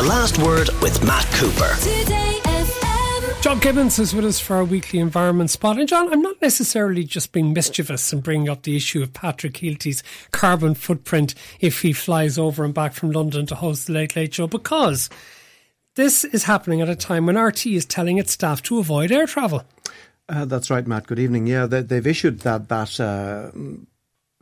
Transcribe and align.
The 0.00 0.06
Last 0.06 0.38
Word 0.38 0.70
with 0.80 1.04
Matt 1.04 1.26
Cooper. 1.34 1.76
John 3.42 3.58
Gibbons 3.58 3.98
is 3.98 4.14
with 4.14 4.24
us 4.24 4.40
for 4.40 4.56
our 4.56 4.64
weekly 4.64 4.98
environment 4.98 5.50
spot. 5.50 5.78
And 5.78 5.86
John, 5.86 6.10
I'm 6.10 6.22
not 6.22 6.40
necessarily 6.40 7.04
just 7.04 7.32
being 7.32 7.52
mischievous 7.52 8.10
and 8.10 8.22
bringing 8.22 8.48
up 8.48 8.62
the 8.62 8.74
issue 8.74 9.02
of 9.02 9.12
Patrick 9.12 9.52
Kielty's 9.52 10.02
carbon 10.30 10.72
footprint 10.74 11.34
if 11.60 11.82
he 11.82 11.92
flies 11.92 12.38
over 12.38 12.64
and 12.64 12.72
back 12.72 12.94
from 12.94 13.10
London 13.10 13.44
to 13.44 13.54
host 13.54 13.88
the 13.88 13.92
Late 13.92 14.16
Late 14.16 14.32
Show, 14.32 14.46
because 14.46 15.10
this 15.96 16.24
is 16.24 16.44
happening 16.44 16.80
at 16.80 16.88
a 16.88 16.96
time 16.96 17.26
when 17.26 17.36
RTÉ 17.36 17.74
is 17.74 17.84
telling 17.84 18.16
its 18.16 18.32
staff 18.32 18.62
to 18.62 18.78
avoid 18.78 19.12
air 19.12 19.26
travel. 19.26 19.64
Uh, 20.30 20.46
that's 20.46 20.70
right, 20.70 20.86
Matt. 20.86 21.08
Good 21.08 21.18
evening. 21.18 21.46
Yeah, 21.46 21.66
they, 21.66 21.96
have 21.96 22.06
issued 22.06 22.40
that 22.40 22.70
that 22.70 22.98
uh, 22.98 23.50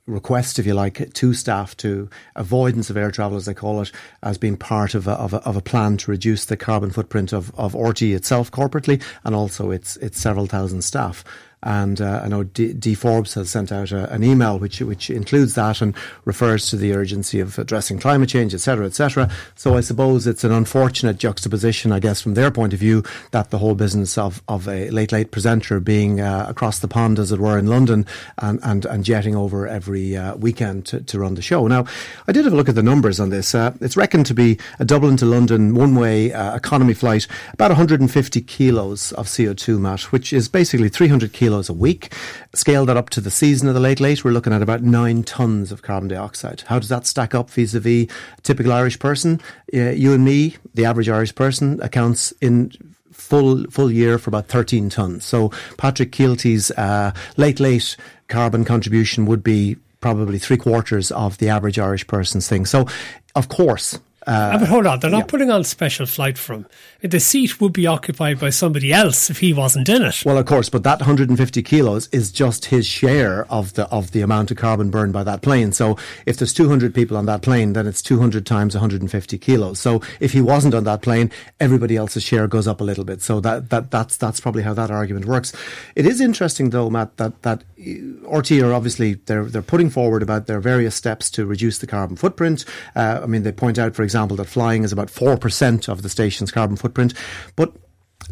request, 0.09 0.59
if 0.59 0.67
you 0.67 0.75
like, 0.75 1.13
to 1.13 1.35
staff 1.35 1.77
to 1.79 2.09
avoidance 2.35 2.91
of 2.91 2.97
air 2.97 3.11
travel, 3.11 3.37
as 3.37 3.47
they 3.47 3.55
call 3.55 3.81
it, 3.83 3.93
as 4.23 4.39
being 4.39 4.57
part 4.57 4.95
of 4.95 5.07
a, 5.07 5.13
of 5.13 5.35
a, 5.35 5.39
of 5.39 5.57
a 5.57 5.61
plan 5.61 5.97
to 5.99 6.11
reduce 6.11 6.45
the 6.47 6.57
carbon 6.57 6.91
footprint 6.91 7.33
of, 7.33 7.55
of 7.57 7.75
RTÉ 7.75 8.15
itself 8.17 8.51
corporately 8.51 9.03
and 9.25 9.35
also 9.35 9.71
its, 9.71 9.97
its 9.99 10.19
several 10.19 10.47
thousand 10.47 10.83
staff. 10.83 11.25
And 11.63 12.01
uh, 12.01 12.21
I 12.23 12.29
know 12.29 12.45
Dee, 12.45 12.73
Dee, 12.73 12.95
Forbes 12.95 13.35
has 13.35 13.51
sent 13.51 13.73
out 13.73 13.91
a, 13.91 14.13
an 14.13 14.23
email 14.23 14.59
which 14.59 14.81
which 14.81 15.11
includes 15.11 15.55
that 15.55 15.81
and 15.81 15.95
refers 16.25 16.71
to 16.71 16.77
the 16.77 16.95
urgency 16.95 17.41
of 17.41 17.59
addressing 17.59 17.99
climate 17.99 18.29
change, 18.29 18.55
etc., 18.55 18.87
etc. 18.87 19.29
So 19.57 19.77
I 19.77 19.81
suppose 19.81 20.27
it's 20.27 20.45
an 20.45 20.53
unfortunate 20.53 21.19
juxtaposition, 21.19 21.91
I 21.91 21.99
guess, 21.99 22.21
from 22.21 22.35
their 22.35 22.53
point 22.53 22.73
of 22.73 22.79
view, 22.79 23.03
that 23.33 23.51
the 23.51 23.59
whole 23.59 23.75
business 23.75 24.17
of, 24.17 24.41
of 24.47 24.69
a 24.69 24.89
late 24.91 25.11
late 25.11 25.33
presenter 25.33 25.81
being 25.81 26.21
uh, 26.21 26.47
across 26.49 26.79
the 26.79 26.89
pond, 26.89 27.19
as 27.19 27.33
it 27.33 27.41
were, 27.41 27.59
in 27.59 27.67
London 27.67 28.07
and 28.39 28.61
and, 28.63 28.85
and 28.85 29.05
jetting 29.05 29.35
over 29.35 29.67
every 29.67 30.17
uh, 30.17 30.37
weekend 30.37 30.87
to, 30.87 31.01
to 31.01 31.19
run 31.19 31.35
the 31.35 31.43
show. 31.43 31.67
Now, 31.67 31.87
I 32.29 32.33
did 32.33 32.45
have 32.45 32.53
a 32.53 32.57
look 32.57 32.69
at 32.69 32.77
the 32.77 32.83
numbers 32.83 33.19
on 33.19 33.31
this. 33.31 33.55
Uh, 33.55 33.75
it's 33.81 33.97
reckoned 33.97 34.27
to 34.27 34.35
be 34.35 34.59
a 34.79 34.85
Dublin 34.85 35.17
to 35.17 35.27
London 35.27 35.75
one 35.75 35.97
way 35.97 36.33
uh, 36.33 36.55
economy 36.55 36.95
flight, 36.95 37.27
about 37.53 37.71
150 37.71 38.41
kilos 38.43 39.13
of 39.13 39.27
CO2, 39.27 39.81
Matt, 39.81 40.03
which 40.13 40.33
is 40.33 40.49
basically 40.49 40.89
300 40.89 41.33
kilos 41.33 41.48
kilos 41.49 41.71
a 41.71 41.73
week. 41.73 42.13
Scale 42.55 42.85
that 42.85 42.99
up 42.99 43.09
to 43.11 43.23
the 43.23 43.31
season 43.31 43.69
of 43.69 43.75
the 43.75 43.81
Late 43.81 44.01
Late, 44.01 44.23
we're 44.23 44.33
looking 44.33 44.53
at 44.53 44.61
about 44.61 44.83
nine 44.83 45.23
tons 45.23 45.73
of 45.73 45.81
carbon 45.81 46.09
dioxide. 46.09 46.63
How 46.67 46.79
does 46.79 46.91
that 46.91 47.07
stack 47.07 47.35
up 47.35 47.49
vis 47.49 47.75
a 47.75 48.07
typical 48.43 48.73
Irish 48.73 48.99
person? 48.99 49.41
Uh, 49.73 49.91
you 49.91 50.13
and 50.13 50.25
me, 50.25 50.57
the 50.75 50.85
average 50.85 51.09
Irish 51.09 51.35
person, 51.35 51.81
accounts 51.81 52.33
in 52.43 52.73
full 53.13 53.65
full 53.71 53.91
year 53.91 54.19
for 54.19 54.29
about 54.29 54.49
13 54.49 54.91
tons. 54.91 55.25
So 55.25 55.51
Patrick 55.79 56.13
Kielty's 56.13 56.71
uh, 56.73 57.13
late 57.39 57.61
late 57.61 57.97
carbon 58.29 58.67
contribution 58.67 59.25
would 59.25 59.43
be 59.43 59.77
probably 60.01 60.39
three 60.39 60.59
quarters 60.59 61.11
of 61.11 61.39
the 61.39 61.49
average 61.49 61.79
Irish 61.79 62.07
person's 62.07 62.47
thing. 62.47 62.67
So, 62.67 62.87
of 63.35 63.49
course, 63.49 63.99
uh, 64.29 64.59
but 64.59 64.69
hold 64.69 64.87
on, 64.87 65.01
they're 65.01 65.11
not 65.11 65.21
yeah. 65.21 65.25
putting 65.25 65.51
on 65.51 65.65
special 65.65 66.05
flight 66.05 66.37
for 66.37 66.53
him. 66.53 66.67
The 67.01 67.19
seat 67.19 67.63
would 67.63 67.73
be 67.73 67.87
occupied 67.87 68.39
by 68.39 68.51
somebody 68.51 68.93
else 68.93 69.31
if 69.31 69.39
he 69.39 69.55
wasn't 69.55 69.89
in 69.89 70.03
it. 70.03 70.23
Well, 70.23 70.37
of 70.37 70.45
course, 70.45 70.69
but 70.69 70.83
that 70.83 71.01
150 71.01 71.63
kilos 71.63 72.11
is 72.13 72.31
just 72.31 72.67
his 72.67 72.87
share 72.87 73.51
of 73.51 73.73
the 73.73 73.87
of 73.89 74.11
the 74.11 74.21
amount 74.21 74.51
of 74.51 74.59
carbon 74.59 74.91
burned 74.91 75.15
by 75.15 75.25
that 75.25 75.41
plane. 75.41 75.73
So 75.73 75.97
if 76.27 76.37
there's 76.37 76.53
200 76.53 76.95
people 76.95 77.17
on 77.17 77.25
that 77.25 77.41
plane, 77.41 77.73
then 77.73 77.87
it's 77.87 78.03
200 78.03 78.45
times 78.45 78.75
150 78.75 79.39
kilos. 79.39 79.81
So 79.81 80.03
if 80.21 80.35
he 80.35 80.43
wasn't 80.43 80.75
on 80.75 80.85
that 80.85 81.01
plane, 81.01 81.31
everybody 81.59 81.97
else's 81.97 82.23
share 82.23 82.47
goes 82.47 82.69
up 82.69 82.83
a 82.83 82.85
little 82.85 83.05
bit. 83.05 83.23
So 83.23 83.41
that 83.41 83.71
that 83.71 83.91
that's 83.91 84.19
that's 84.19 84.41
probably 84.41 84.63
how 84.63 84.75
that 84.75 84.91
argument 84.91 85.25
works. 85.25 85.55
It 85.97 86.05
is 86.05 86.21
interesting 86.21 86.69
though, 86.69 86.91
Matt, 86.91 87.17
that 87.17 87.41
that 87.43 87.65
RTÉ 87.79 88.63
are 88.63 88.75
obviously 88.75 89.15
they're 89.15 89.47
they're 89.47 89.63
putting 89.63 89.89
forward 89.89 90.23
about 90.23 90.49
their 90.49 90.61
various 90.61 90.95
steps 90.95 91.31
to 91.31 91.47
reduce 91.47 91.79
the 91.79 91.87
carbon 91.87 92.17
footprint. 92.17 92.67
Uh, 92.95 93.21
I 93.23 93.27
mean, 93.27 93.43
they 93.43 93.53
point 93.53 93.79
out, 93.79 93.95
for 93.95 94.03
example 94.03 94.18
example, 94.19 94.37
that 94.37 94.51
flying 94.51 94.83
is 94.83 94.93
about 94.93 95.09
4% 95.09 95.89
of 95.89 96.03
the 96.03 96.09
station's 96.09 96.51
carbon 96.51 96.77
footprint. 96.77 97.15
But 97.55 97.73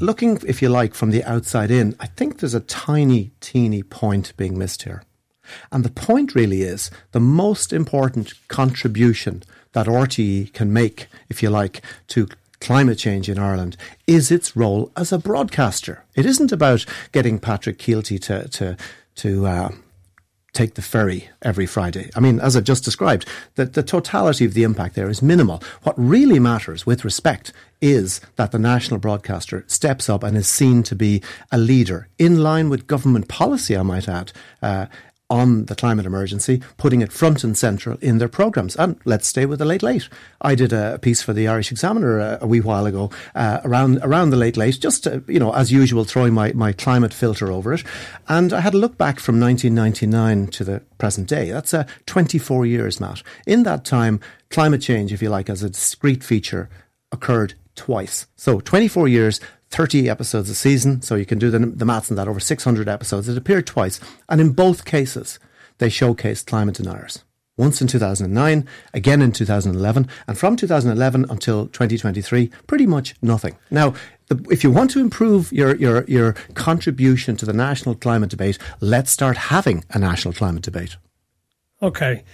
looking, 0.00 0.40
if 0.44 0.60
you 0.60 0.68
like, 0.68 0.94
from 0.94 1.12
the 1.12 1.22
outside 1.22 1.70
in, 1.70 1.94
I 2.00 2.06
think 2.06 2.38
there's 2.38 2.54
a 2.54 2.60
tiny, 2.60 3.30
teeny 3.40 3.84
point 3.84 4.36
being 4.36 4.58
missed 4.58 4.82
here. 4.82 5.04
And 5.70 5.84
the 5.84 5.90
point 5.90 6.34
really 6.34 6.62
is 6.62 6.90
the 7.12 7.20
most 7.20 7.72
important 7.72 8.34
contribution 8.48 9.44
that 9.74 9.86
RTÉ 9.86 10.52
can 10.52 10.72
make, 10.72 11.06
if 11.28 11.40
you 11.40 11.50
like, 11.50 11.82
to 12.08 12.26
climate 12.60 12.98
change 12.98 13.28
in 13.28 13.38
Ireland 13.38 13.76
is 14.08 14.32
its 14.32 14.56
role 14.56 14.90
as 14.96 15.12
a 15.12 15.18
broadcaster. 15.18 16.04
It 16.16 16.26
isn't 16.26 16.50
about 16.50 16.84
getting 17.12 17.38
Patrick 17.38 17.78
Kielty 17.78 18.18
to 18.22 18.48
to 18.48 18.76
to 19.16 19.46
uh, 19.46 19.68
take 20.56 20.74
the 20.74 20.82
ferry 20.82 21.28
every 21.42 21.66
Friday. 21.66 22.10
I 22.16 22.20
mean, 22.20 22.40
as 22.40 22.56
I've 22.56 22.64
just 22.64 22.84
described, 22.84 23.28
the, 23.56 23.66
the 23.66 23.82
totality 23.82 24.44
of 24.44 24.54
the 24.54 24.62
impact 24.62 24.94
there 24.94 25.10
is 25.10 25.20
minimal. 25.22 25.62
What 25.82 25.94
really 25.98 26.40
matters 26.40 26.86
with 26.86 27.04
respect 27.04 27.52
is 27.82 28.20
that 28.36 28.52
the 28.52 28.58
national 28.58 28.98
broadcaster 28.98 29.64
steps 29.66 30.08
up 30.08 30.22
and 30.22 30.36
is 30.36 30.48
seen 30.48 30.82
to 30.84 30.96
be 30.96 31.22
a 31.52 31.58
leader 31.58 32.08
in 32.18 32.42
line 32.42 32.70
with 32.70 32.86
government 32.86 33.28
policy, 33.28 33.76
I 33.76 33.82
might 33.82 34.08
add, 34.08 34.32
uh, 34.62 34.86
on 35.28 35.64
the 35.64 35.74
climate 35.74 36.06
emergency, 36.06 36.62
putting 36.76 37.00
it 37.00 37.12
front 37.12 37.42
and 37.42 37.58
central 37.58 37.98
in 38.00 38.18
their 38.18 38.28
programmes. 38.28 38.76
And 38.76 38.98
let's 39.04 39.26
stay 39.26 39.44
with 39.44 39.58
the 39.58 39.64
late 39.64 39.82
late. 39.82 40.08
I 40.40 40.54
did 40.54 40.72
a 40.72 40.98
piece 41.00 41.22
for 41.22 41.32
the 41.32 41.48
Irish 41.48 41.72
Examiner 41.72 42.18
a, 42.18 42.38
a 42.42 42.46
wee 42.46 42.60
while 42.60 42.86
ago 42.86 43.10
uh, 43.34 43.60
around 43.64 43.98
around 44.02 44.30
the 44.30 44.36
late 44.36 44.56
late, 44.56 44.80
just 44.80 45.04
to, 45.04 45.22
you 45.26 45.40
know 45.40 45.52
as 45.52 45.72
usual, 45.72 46.04
throwing 46.04 46.34
my, 46.34 46.52
my 46.52 46.72
climate 46.72 47.12
filter 47.12 47.50
over 47.50 47.72
it. 47.72 47.82
And 48.28 48.52
I 48.52 48.60
had 48.60 48.74
a 48.74 48.78
look 48.78 48.96
back 48.96 49.18
from 49.18 49.40
1999 49.40 50.48
to 50.48 50.64
the 50.64 50.80
present 50.98 51.28
day. 51.28 51.50
That's 51.50 51.74
uh, 51.74 51.86
24 52.06 52.66
years, 52.66 53.00
Matt. 53.00 53.22
In 53.46 53.64
that 53.64 53.84
time, 53.84 54.20
climate 54.50 54.82
change, 54.82 55.12
if 55.12 55.22
you 55.22 55.28
like, 55.28 55.50
as 55.50 55.62
a 55.62 55.70
discrete 55.70 56.22
feature, 56.22 56.68
occurred 57.12 57.54
twice. 57.74 58.26
So 58.36 58.60
24 58.60 59.08
years, 59.08 59.40
30 59.70 60.08
episodes 60.08 60.48
a 60.48 60.54
season, 60.54 61.02
so 61.02 61.14
you 61.14 61.26
can 61.26 61.38
do 61.38 61.50
the, 61.50 61.58
the 61.58 61.84
maths 61.84 62.10
on 62.10 62.16
that, 62.16 62.28
over 62.28 62.40
600 62.40 62.88
episodes. 62.88 63.28
It 63.28 63.36
appeared 63.36 63.66
twice. 63.66 64.00
And 64.28 64.40
in 64.40 64.52
both 64.52 64.84
cases, 64.84 65.38
they 65.78 65.88
showcased 65.88 66.46
climate 66.46 66.76
deniers. 66.76 67.24
Once 67.58 67.80
in 67.80 67.88
2009, 67.88 68.68
again 68.92 69.22
in 69.22 69.32
2011, 69.32 70.08
and 70.28 70.38
from 70.38 70.56
2011 70.56 71.24
until 71.30 71.66
2023, 71.68 72.50
pretty 72.66 72.86
much 72.86 73.14
nothing. 73.22 73.56
Now, 73.70 73.94
the, 74.28 74.44
if 74.50 74.62
you 74.62 74.70
want 74.70 74.90
to 74.90 75.00
improve 75.00 75.50
your, 75.52 75.74
your, 75.76 76.04
your 76.04 76.34
contribution 76.52 77.34
to 77.36 77.46
the 77.46 77.54
national 77.54 77.94
climate 77.94 78.28
debate, 78.28 78.58
let's 78.80 79.10
start 79.10 79.36
having 79.38 79.84
a 79.90 79.98
national 79.98 80.34
climate 80.34 80.62
debate. 80.62 80.96
Okay. 81.80 82.24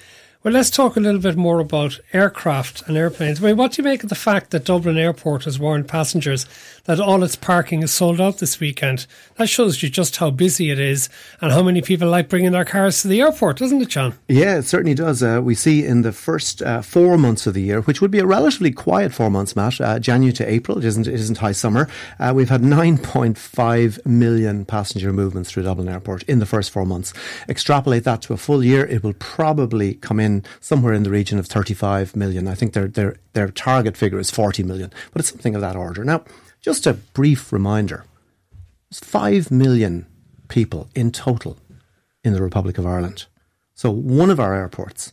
Well, 0.44 0.54
let's 0.54 0.70
talk 0.70 0.96
a 0.96 1.00
little 1.00 1.20
bit 1.20 1.36
more 1.36 1.60
about 1.60 2.00
aircraft 2.12 2.82
and 2.88 2.96
airplanes. 2.96 3.40
I 3.40 3.46
mean, 3.46 3.56
what 3.56 3.70
do 3.70 3.80
you 3.80 3.84
make 3.84 4.02
of 4.02 4.08
the 4.08 4.16
fact 4.16 4.50
that 4.50 4.64
Dublin 4.64 4.98
Airport 4.98 5.44
has 5.44 5.56
warned 5.56 5.86
passengers 5.86 6.46
that 6.82 6.98
all 6.98 7.22
its 7.22 7.36
parking 7.36 7.84
is 7.84 7.92
sold 7.92 8.20
out 8.20 8.38
this 8.38 8.58
weekend? 8.58 9.06
That 9.36 9.48
shows 9.48 9.84
you 9.84 9.88
just 9.88 10.16
how 10.16 10.30
busy 10.30 10.70
it 10.70 10.80
is 10.80 11.08
and 11.40 11.52
how 11.52 11.62
many 11.62 11.80
people 11.80 12.08
like 12.08 12.28
bringing 12.28 12.50
their 12.50 12.64
cars 12.64 13.02
to 13.02 13.08
the 13.08 13.20
airport, 13.20 13.58
doesn't 13.58 13.82
it, 13.82 13.88
John? 13.88 14.14
Yeah, 14.26 14.58
it 14.58 14.64
certainly 14.64 14.94
does. 14.94 15.22
Uh, 15.22 15.40
we 15.44 15.54
see 15.54 15.86
in 15.86 16.02
the 16.02 16.10
first 16.10 16.60
uh, 16.60 16.82
four 16.82 17.16
months 17.16 17.46
of 17.46 17.54
the 17.54 17.62
year, 17.62 17.80
which 17.82 18.00
would 18.00 18.10
be 18.10 18.18
a 18.18 18.26
relatively 18.26 18.72
quiet 18.72 19.14
four 19.14 19.30
months, 19.30 19.54
Matt, 19.54 19.80
uh, 19.80 20.00
January 20.00 20.32
to 20.32 20.50
April, 20.50 20.76
it 20.76 20.84
isn't, 20.84 21.06
it 21.06 21.14
isn't 21.14 21.38
high 21.38 21.52
summer, 21.52 21.88
uh, 22.18 22.32
we've 22.34 22.50
had 22.50 22.62
9.5 22.62 24.04
million 24.04 24.64
passenger 24.64 25.12
movements 25.12 25.52
through 25.52 25.62
Dublin 25.62 25.88
Airport 25.88 26.24
in 26.24 26.40
the 26.40 26.46
first 26.46 26.72
four 26.72 26.84
months. 26.84 27.12
Extrapolate 27.48 28.02
that 28.02 28.22
to 28.22 28.32
a 28.32 28.36
full 28.36 28.64
year, 28.64 28.84
it 28.86 29.04
will 29.04 29.14
probably 29.14 29.94
come 29.94 30.18
in 30.18 30.31
in 30.32 30.44
somewhere 30.60 30.92
in 30.92 31.02
the 31.02 31.10
region 31.10 31.38
of 31.38 31.46
35 31.46 32.16
million. 32.16 32.48
I 32.48 32.54
think 32.54 32.72
their 32.72 32.88
their 32.88 33.16
their 33.32 33.48
target 33.48 33.96
figure 33.96 34.18
is 34.18 34.30
40 34.30 34.62
million, 34.62 34.90
but 35.12 35.20
it's 35.20 35.30
something 35.30 35.54
of 35.54 35.60
that 35.60 35.76
order. 35.76 36.04
Now, 36.04 36.24
just 36.60 36.86
a 36.86 36.94
brief 36.94 37.52
reminder: 37.52 38.04
there's 38.90 39.00
five 39.00 39.50
million 39.50 40.06
people 40.48 40.88
in 40.94 41.10
total 41.12 41.56
in 42.24 42.32
the 42.32 42.42
Republic 42.42 42.78
of 42.78 42.86
Ireland. 42.86 43.26
So 43.74 43.90
one 43.90 44.30
of 44.30 44.40
our 44.40 44.54
airports 44.54 45.12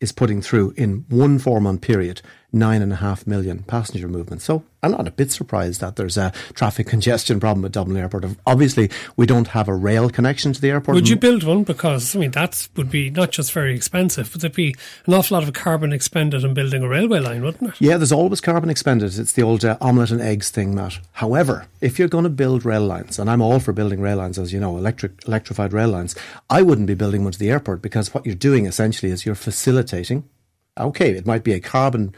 is 0.00 0.12
putting 0.12 0.42
through 0.42 0.74
in 0.76 1.04
one 1.08 1.38
four 1.38 1.60
month 1.60 1.80
period 1.80 2.20
nine 2.52 2.82
and 2.82 2.92
a 2.92 2.96
half 2.96 3.26
million 3.26 3.62
passenger 3.64 4.08
movements. 4.08 4.44
So 4.44 4.64
I'm 4.82 4.92
not 4.92 5.08
a 5.08 5.10
bit 5.10 5.32
surprised 5.32 5.80
that 5.80 5.96
there's 5.96 6.16
a 6.16 6.32
traffic 6.54 6.86
congestion 6.88 7.40
problem 7.40 7.64
at 7.64 7.72
Dublin 7.72 7.96
Airport. 7.96 8.24
Obviously, 8.46 8.90
we 9.16 9.26
don't 9.26 9.48
have 9.48 9.68
a 9.68 9.74
rail 9.74 10.08
connection 10.08 10.52
to 10.52 10.60
the 10.60 10.70
airport. 10.70 10.94
Would 10.94 11.08
you 11.08 11.16
build 11.16 11.42
one? 11.42 11.64
Because, 11.64 12.14
I 12.14 12.18
mean, 12.18 12.30
that 12.32 12.68
would 12.76 12.90
be 12.90 13.10
not 13.10 13.32
just 13.32 13.52
very 13.52 13.74
expensive, 13.74 14.30
but 14.32 14.40
there'd 14.40 14.54
be 14.54 14.74
an 15.06 15.14
awful 15.14 15.36
lot 15.36 15.46
of 15.46 15.52
carbon 15.54 15.92
expended 15.92 16.44
on 16.44 16.54
building 16.54 16.82
a 16.82 16.88
railway 16.88 17.20
line, 17.20 17.42
wouldn't 17.42 17.70
it? 17.70 17.80
Yeah, 17.80 17.96
there's 17.96 18.12
always 18.12 18.40
carbon 18.40 18.70
expended. 18.70 19.18
It's 19.18 19.32
the 19.32 19.42
old 19.42 19.64
uh, 19.64 19.76
omelette 19.80 20.10
and 20.10 20.20
eggs 20.20 20.50
thing, 20.50 20.74
Matt. 20.74 20.98
However, 21.12 21.66
if 21.80 21.98
you're 21.98 22.08
going 22.08 22.24
to 22.24 22.30
build 22.30 22.64
rail 22.64 22.84
lines, 22.86 23.18
and 23.18 23.28
I'm 23.28 23.42
all 23.42 23.60
for 23.60 23.72
building 23.72 24.00
rail 24.00 24.18
lines, 24.18 24.38
as 24.38 24.52
you 24.52 24.60
know, 24.60 24.76
electric, 24.76 25.26
electrified 25.26 25.72
rail 25.72 25.88
lines, 25.88 26.14
I 26.48 26.62
wouldn't 26.62 26.86
be 26.86 26.94
building 26.94 27.24
one 27.24 27.32
to 27.32 27.38
the 27.38 27.50
airport 27.50 27.82
because 27.82 28.14
what 28.14 28.24
you're 28.24 28.34
doing 28.34 28.66
essentially 28.66 29.10
is 29.10 29.26
you're 29.26 29.34
facilitating 29.34 30.24
okay, 30.78 31.12
it 31.12 31.26
might 31.26 31.44
be 31.44 31.52
a 31.52 31.60
carbon 31.60 32.14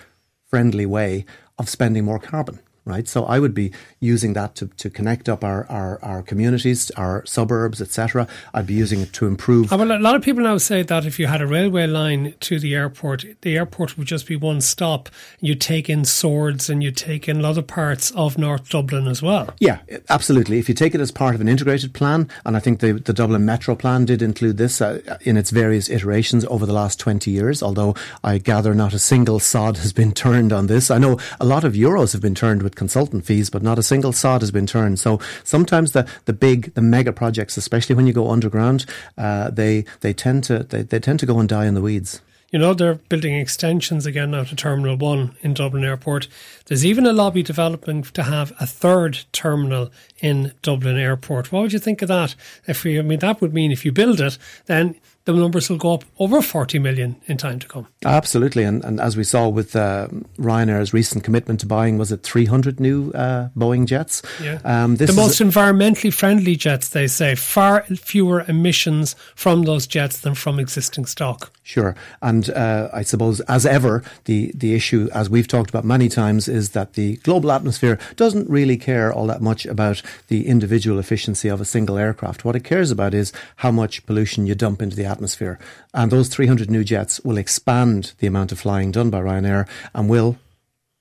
friendly 0.48 0.86
way 0.86 1.24
of 1.58 1.68
spending 1.68 2.04
more 2.04 2.18
carbon 2.18 2.60
right? 2.88 3.06
So 3.06 3.24
I 3.24 3.38
would 3.38 3.54
be 3.54 3.72
using 4.00 4.32
that 4.32 4.54
to, 4.56 4.66
to 4.66 4.90
connect 4.90 5.28
up 5.28 5.44
our, 5.44 5.66
our, 5.68 5.98
our 6.02 6.22
communities, 6.22 6.90
our 6.92 7.24
suburbs, 7.26 7.80
etc. 7.80 8.26
I'd 8.54 8.66
be 8.66 8.74
using 8.74 9.00
it 9.00 9.12
to 9.14 9.26
improve. 9.26 9.70
Well, 9.70 9.92
a 9.92 9.98
lot 9.98 10.16
of 10.16 10.22
people 10.22 10.42
now 10.42 10.58
say 10.58 10.82
that 10.82 11.04
if 11.04 11.18
you 11.18 11.26
had 11.26 11.40
a 11.40 11.46
railway 11.46 11.86
line 11.86 12.34
to 12.40 12.58
the 12.58 12.74
airport, 12.74 13.24
the 13.42 13.56
airport 13.56 13.96
would 13.98 14.06
just 14.06 14.26
be 14.26 14.36
one 14.36 14.60
stop. 14.60 15.08
You 15.40 15.54
take 15.54 15.88
in 15.88 16.04
Swords 16.04 16.70
and 16.70 16.82
you 16.82 16.90
take 16.90 17.28
in 17.28 17.44
other 17.44 17.62
parts 17.62 18.10
of 18.12 18.38
North 18.38 18.68
Dublin 18.70 19.06
as 19.06 19.22
well. 19.22 19.54
Yeah, 19.60 19.80
absolutely. 20.08 20.58
If 20.58 20.68
you 20.68 20.74
take 20.74 20.94
it 20.94 21.00
as 21.00 21.10
part 21.10 21.34
of 21.34 21.40
an 21.40 21.48
integrated 21.48 21.92
plan, 21.94 22.28
and 22.44 22.56
I 22.56 22.60
think 22.60 22.80
the, 22.80 22.92
the 22.92 23.12
Dublin 23.12 23.44
Metro 23.44 23.74
plan 23.74 24.04
did 24.04 24.22
include 24.22 24.56
this 24.56 24.80
uh, 24.80 25.18
in 25.22 25.36
its 25.36 25.50
various 25.50 25.88
iterations 25.88 26.44
over 26.46 26.66
the 26.66 26.72
last 26.72 26.98
20 26.98 27.30
years, 27.30 27.62
although 27.62 27.94
I 28.24 28.38
gather 28.38 28.74
not 28.74 28.94
a 28.94 28.98
single 28.98 29.38
sod 29.38 29.76
has 29.78 29.92
been 29.92 30.12
turned 30.18 30.52
on 30.52 30.66
this. 30.66 30.90
I 30.90 30.98
know 30.98 31.18
a 31.40 31.44
lot 31.44 31.64
of 31.64 31.74
euros 31.74 32.12
have 32.12 32.22
been 32.22 32.34
turned 32.34 32.62
with 32.62 32.76
consultant 32.78 33.26
fees, 33.26 33.50
but 33.50 33.62
not 33.62 33.78
a 33.78 33.82
single 33.82 34.12
sod 34.12 34.40
has 34.40 34.50
been 34.50 34.66
turned. 34.66 34.98
So 34.98 35.20
sometimes 35.44 35.92
the, 35.92 36.08
the 36.24 36.32
big, 36.32 36.72
the 36.74 36.80
mega 36.80 37.12
projects, 37.12 37.56
especially 37.58 37.94
when 37.94 38.06
you 38.06 38.14
go 38.14 38.30
underground, 38.30 38.86
uh, 39.18 39.50
they 39.50 39.84
they 40.00 40.14
tend 40.14 40.44
to 40.44 40.60
they, 40.60 40.82
they 40.82 41.00
tend 41.00 41.20
to 41.20 41.26
go 41.26 41.38
and 41.38 41.48
die 41.48 41.66
in 41.66 41.74
the 41.74 41.82
weeds. 41.82 42.22
You 42.50 42.58
know, 42.58 42.72
they're 42.72 42.94
building 42.94 43.34
extensions 43.34 44.06
again 44.06 44.30
now 44.30 44.44
to 44.44 44.56
Terminal 44.56 44.96
1 44.96 45.36
in 45.42 45.52
Dublin 45.52 45.84
Airport. 45.84 46.28
There's 46.64 46.86
even 46.86 47.04
a 47.04 47.12
lobby 47.12 47.42
developing 47.42 48.04
to 48.04 48.22
have 48.22 48.54
a 48.58 48.66
third 48.66 49.26
terminal 49.32 49.90
in 50.20 50.52
Dublin 50.62 50.96
Airport. 50.96 51.52
What 51.52 51.60
would 51.60 51.74
you 51.74 51.78
think 51.78 52.00
of 52.00 52.08
that? 52.08 52.34
If 52.66 52.84
we, 52.84 52.98
I 52.98 53.02
mean, 53.02 53.18
that 53.18 53.42
would 53.42 53.52
mean 53.52 53.70
if 53.70 53.84
you 53.84 53.92
build 53.92 54.18
it, 54.22 54.38
then 54.64 54.94
the 55.28 55.34
numbers 55.34 55.68
will 55.68 55.76
go 55.76 55.92
up 55.92 56.04
over 56.18 56.40
40 56.40 56.78
million 56.78 57.16
in 57.26 57.36
time 57.36 57.58
to 57.58 57.68
come. 57.68 57.86
Absolutely. 58.02 58.64
And, 58.64 58.82
and 58.82 58.98
as 58.98 59.14
we 59.14 59.24
saw 59.24 59.48
with 59.48 59.76
uh, 59.76 60.08
Ryanair's 60.38 60.94
recent 60.94 61.22
commitment 61.22 61.60
to 61.60 61.66
buying, 61.66 61.98
was 61.98 62.10
it 62.10 62.22
300 62.22 62.80
new 62.80 63.10
uh, 63.12 63.50
Boeing 63.54 63.84
jets? 63.84 64.22
Yeah. 64.42 64.58
Um, 64.64 64.96
the 64.96 65.12
most 65.12 65.40
environmentally 65.40 66.12
friendly 66.12 66.56
jets, 66.56 66.88
they 66.88 67.06
say. 67.06 67.34
Far 67.34 67.82
fewer 67.82 68.46
emissions 68.48 69.16
from 69.34 69.64
those 69.64 69.86
jets 69.86 70.20
than 70.20 70.34
from 70.34 70.58
existing 70.58 71.04
stock. 71.04 71.52
Sure. 71.62 71.94
And 72.22 72.48
uh, 72.48 72.88
I 72.94 73.02
suppose, 73.02 73.40
as 73.40 73.66
ever, 73.66 74.02
the, 74.24 74.50
the 74.54 74.74
issue, 74.74 75.10
as 75.12 75.28
we've 75.28 75.46
talked 75.46 75.68
about 75.68 75.84
many 75.84 76.08
times, 76.08 76.48
is 76.48 76.70
that 76.70 76.94
the 76.94 77.16
global 77.16 77.52
atmosphere 77.52 77.98
doesn't 78.16 78.48
really 78.48 78.78
care 78.78 79.12
all 79.12 79.26
that 79.26 79.42
much 79.42 79.66
about 79.66 80.00
the 80.28 80.46
individual 80.46 80.98
efficiency 80.98 81.50
of 81.50 81.60
a 81.60 81.66
single 81.66 81.98
aircraft. 81.98 82.46
What 82.46 82.56
it 82.56 82.64
cares 82.64 82.90
about 82.90 83.12
is 83.12 83.34
how 83.56 83.70
much 83.70 84.06
pollution 84.06 84.46
you 84.46 84.54
dump 84.54 84.80
into 84.80 84.96
the 84.96 85.04
atmosphere 85.04 85.17
atmosphere. 85.18 85.58
And 85.92 86.12
those 86.12 86.28
300 86.28 86.70
new 86.70 86.84
jets 86.84 87.20
will 87.20 87.38
expand 87.38 88.12
the 88.18 88.28
amount 88.28 88.52
of 88.52 88.60
flying 88.60 88.92
done 88.92 89.10
by 89.10 89.20
Ryanair 89.20 89.68
and 89.92 90.08
will 90.08 90.38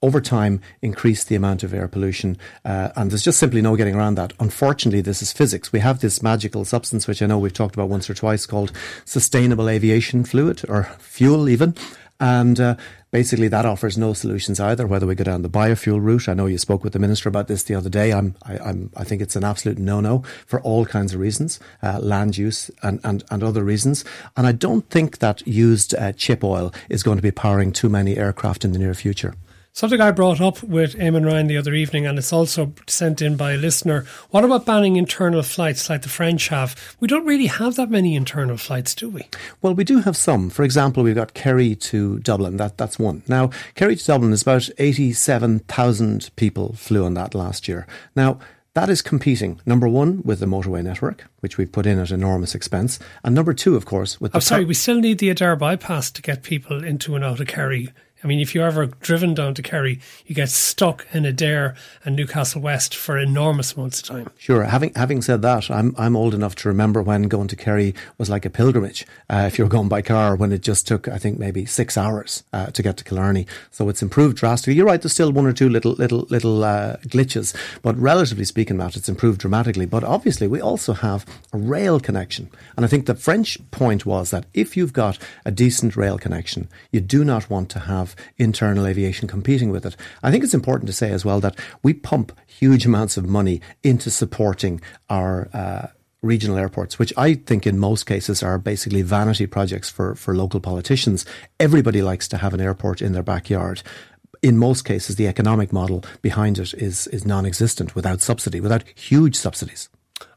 over 0.01 0.21
time 0.21 0.61
increase 0.81 1.23
the 1.23 1.35
amount 1.35 1.63
of 1.63 1.73
air 1.73 1.87
pollution. 1.87 2.37
Uh, 2.65 2.89
and 2.95 3.11
there's 3.11 3.23
just 3.23 3.39
simply 3.39 3.61
no 3.61 3.75
getting 3.75 3.95
around 3.95 4.15
that. 4.15 4.33
Unfortunately, 4.39 5.01
this 5.01 5.21
is 5.21 5.33
physics. 5.33 5.71
We 5.71 5.79
have 5.79 5.99
this 5.99 6.21
magical 6.23 6.65
substance, 6.65 7.07
which 7.07 7.21
I 7.21 7.27
know 7.27 7.39
we've 7.39 7.53
talked 7.53 7.75
about 7.75 7.89
once 7.89 8.09
or 8.09 8.13
twice, 8.15 8.45
called 8.45 8.71
sustainable 9.05 9.69
aviation 9.69 10.23
fluid 10.23 10.63
or 10.67 10.83
fuel, 10.99 11.47
even. 11.49 11.75
And 12.19 12.59
uh, 12.59 12.75
basically, 13.11 13.47
that 13.49 13.65
offers 13.65 13.97
no 13.97 14.13
solutions 14.13 14.59
either. 14.59 14.87
Whether 14.87 15.05
we 15.05 15.13
go 15.13 15.23
down 15.23 15.43
the 15.43 15.49
biofuel 15.49 16.01
route, 16.01 16.27
I 16.27 16.33
know 16.33 16.47
you 16.47 16.57
spoke 16.57 16.83
with 16.83 16.93
the 16.93 16.99
minister 16.99 17.29
about 17.29 17.47
this 17.47 17.63
the 17.63 17.75
other 17.75 17.89
day. 17.89 18.11
I'm, 18.11 18.35
I, 18.43 18.57
I'm, 18.57 18.89
I 18.97 19.03
think 19.03 19.21
it's 19.21 19.35
an 19.35 19.43
absolute 19.43 19.77
no-no 19.77 20.23
for 20.45 20.59
all 20.61 20.85
kinds 20.85 21.13
of 21.13 21.19
reasons, 21.19 21.59
uh, 21.83 21.99
land 21.99 22.37
use 22.37 22.71
and, 22.81 22.99
and, 23.03 23.23
and 23.29 23.43
other 23.43 23.63
reasons. 23.63 24.03
And 24.35 24.47
I 24.47 24.51
don't 24.51 24.89
think 24.89 25.19
that 25.19 25.45
used 25.45 25.93
uh, 25.93 26.11
chip 26.13 26.43
oil 26.43 26.73
is 26.89 27.03
going 27.03 27.17
to 27.17 27.23
be 27.23 27.31
powering 27.31 27.71
too 27.71 27.89
many 27.89 28.17
aircraft 28.17 28.65
in 28.65 28.71
the 28.71 28.79
near 28.79 28.95
future. 28.95 29.35
Something 29.77 30.01
I 30.01 30.09
brought 30.09 30.41
up 30.41 30.63
with 30.63 30.95
Eamon 30.95 31.27
Ryan 31.27 31.45
the 31.45 31.57
other 31.57 31.75
evening, 31.75 32.07
and 32.07 32.17
it's 32.17 32.33
also 32.33 32.73
sent 32.87 33.21
in 33.21 33.37
by 33.37 33.51
a 33.51 33.57
listener. 33.57 34.07
What 34.31 34.43
about 34.43 34.65
banning 34.65 34.95
internal 34.95 35.43
flights 35.43 35.87
like 35.87 36.01
the 36.01 36.09
French 36.09 36.47
have? 36.47 36.75
We 36.99 37.07
don't 37.07 37.27
really 37.27 37.45
have 37.45 37.75
that 37.75 37.91
many 37.91 38.15
internal 38.15 38.57
flights, 38.57 38.95
do 38.95 39.07
we? 39.07 39.29
Well, 39.61 39.75
we 39.75 39.83
do 39.83 39.99
have 39.99 40.17
some. 40.17 40.49
For 40.49 40.63
example, 40.63 41.03
we've 41.03 41.13
got 41.13 41.35
Kerry 41.35 41.75
to 41.75 42.17
Dublin. 42.21 42.57
That 42.57 42.79
that's 42.79 42.97
one. 42.97 43.21
Now, 43.27 43.51
Kerry 43.75 43.95
to 43.95 44.03
Dublin 44.03 44.33
is 44.33 44.41
about 44.41 44.67
eighty-seven 44.79 45.59
thousand 45.59 46.31
people 46.37 46.73
flew 46.73 47.05
on 47.05 47.13
that 47.13 47.35
last 47.35 47.67
year. 47.67 47.85
Now. 48.15 48.39
That 48.73 48.89
is 48.91 49.01
competing, 49.01 49.59
number 49.65 49.87
one, 49.87 50.21
with 50.23 50.39
the 50.39 50.45
motorway 50.45 50.83
network, 50.83 51.25
which 51.39 51.57
we've 51.57 51.71
put 51.71 51.87
in 51.87 51.97
at 51.97 52.11
enormous 52.11 52.53
expense. 52.53 52.99
And 53.23 53.33
number 53.33 53.51
two, 53.55 53.75
of 53.75 53.85
course, 53.85 54.21
with 54.21 54.35
oh, 54.35 54.37
I'm 54.37 54.41
sorry, 54.41 54.65
we 54.65 54.75
still 54.75 54.99
need 54.99 55.17
the 55.17 55.33
Adare 55.33 55.57
bypass 55.57 56.11
to 56.11 56.21
get 56.21 56.43
people 56.43 56.83
into 56.83 57.15
and 57.15 57.25
out 57.25 57.39
of 57.39 57.47
Kerry 57.47 57.89
I 58.23 58.27
mean, 58.27 58.39
if 58.39 58.55
you're 58.55 58.65
ever 58.65 58.87
driven 58.87 59.33
down 59.33 59.53
to 59.55 59.61
Kerry, 59.61 59.99
you 60.25 60.33
get 60.33 60.49
stuck 60.49 61.05
in 61.13 61.23
Adare 61.23 61.75
and 62.03 62.15
Newcastle 62.15 62.61
West 62.61 62.95
for 62.95 63.17
enormous 63.17 63.73
amounts 63.73 64.01
of 64.01 64.07
time. 64.07 64.29
Sure. 64.37 64.63
Having 64.63 64.93
having 64.95 65.21
said 65.21 65.41
that, 65.43 65.69
I'm 65.69 65.93
I'm 65.97 66.15
old 66.15 66.33
enough 66.33 66.55
to 66.55 66.67
remember 66.67 67.01
when 67.01 67.23
going 67.23 67.47
to 67.49 67.55
Kerry 67.55 67.93
was 68.17 68.29
like 68.29 68.45
a 68.45 68.49
pilgrimage. 68.49 69.05
Uh, 69.29 69.45
if 69.47 69.57
you 69.57 69.65
were 69.65 69.69
going 69.69 69.87
by 69.87 70.01
car, 70.01 70.35
when 70.35 70.51
it 70.51 70.61
just 70.61 70.87
took, 70.87 71.07
I 71.07 71.17
think, 71.17 71.37
maybe 71.37 71.65
six 71.65 71.97
hours 71.97 72.43
uh, 72.53 72.67
to 72.67 72.81
get 72.81 72.97
to 72.97 73.03
Killarney. 73.03 73.45
So 73.71 73.87
it's 73.87 74.01
improved 74.01 74.37
drastically. 74.37 74.73
You're 74.73 74.87
right. 74.87 75.01
There's 75.01 75.13
still 75.13 75.31
one 75.31 75.45
or 75.45 75.53
two 75.53 75.69
little 75.69 75.93
little 75.93 76.25
little 76.29 76.63
uh, 76.63 76.97
glitches, 77.07 77.55
but 77.81 77.95
relatively 77.97 78.45
speaking, 78.45 78.77
Matt, 78.77 78.97
it's 78.97 79.09
improved 79.09 79.39
dramatically. 79.39 79.85
But 79.85 80.03
obviously, 80.03 80.47
we 80.47 80.59
also 80.59 80.93
have 80.93 81.25
a 81.53 81.57
rail 81.57 81.99
connection, 81.99 82.49
and 82.75 82.85
I 82.85 82.89
think 82.89 83.05
the 83.05 83.15
French 83.15 83.57
point 83.71 84.05
was 84.05 84.31
that 84.31 84.45
if 84.53 84.75
you've 84.75 84.93
got 84.93 85.19
a 85.45 85.51
decent 85.51 85.95
rail 85.95 86.17
connection, 86.17 86.67
you 86.91 86.99
do 86.99 87.23
not 87.23 87.49
want 87.49 87.69
to 87.69 87.79
have 87.79 88.15
internal 88.37 88.85
aviation 88.85 89.27
competing 89.27 89.69
with 89.69 89.85
it. 89.85 89.95
I 90.23 90.31
think 90.31 90.43
it's 90.43 90.53
important 90.53 90.87
to 90.87 90.93
say 90.93 91.11
as 91.11 91.25
well 91.25 91.39
that 91.41 91.57
we 91.83 91.93
pump 91.93 92.31
huge 92.45 92.85
amounts 92.85 93.17
of 93.17 93.27
money 93.27 93.61
into 93.83 94.09
supporting 94.09 94.81
our 95.09 95.49
uh, 95.53 95.87
regional 96.21 96.57
airports, 96.57 96.97
which 96.97 97.13
I 97.17 97.35
think 97.35 97.67
in 97.67 97.77
most 97.77 98.05
cases 98.05 98.43
are 98.43 98.57
basically 98.57 99.01
vanity 99.01 99.47
projects 99.47 99.89
for, 99.89 100.15
for 100.15 100.35
local 100.35 100.59
politicians. 100.59 101.25
Everybody 101.59 102.01
likes 102.01 102.27
to 102.29 102.37
have 102.37 102.53
an 102.53 102.61
airport 102.61 103.01
in 103.01 103.13
their 103.13 103.23
backyard. 103.23 103.81
In 104.41 104.57
most 104.57 104.83
cases, 104.85 105.15
the 105.15 105.27
economic 105.27 105.73
model 105.73 106.03
behind 106.21 106.59
it 106.59 106.73
is, 106.75 107.07
is 107.07 107.25
non 107.25 107.45
existent 107.45 107.95
without 107.95 108.21
subsidy, 108.21 108.59
without 108.59 108.83
huge 108.95 109.35
subsidies. 109.35 109.89